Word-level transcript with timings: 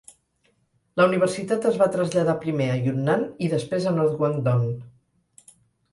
La 1.01 1.05
universitat 1.09 1.67
es 1.73 1.77
va 1.83 1.89
traslladar 1.97 2.35
primer 2.45 2.71
a 2.71 2.79
Yunnan, 2.87 3.29
i 3.49 3.53
després 3.55 3.87
a 3.93 3.97
North 3.99 4.17
Guangdong. 4.23 4.69